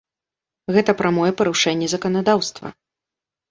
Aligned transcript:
Гэта 0.75 0.95
прамое 1.01 1.29
парушэнне 1.43 1.87
заканадаўства! 1.95 2.67